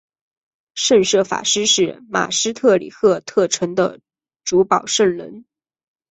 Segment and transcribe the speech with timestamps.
[0.73, 3.99] 圣瑟法斯是马斯特里赫特城的
[4.43, 5.45] 主保圣人。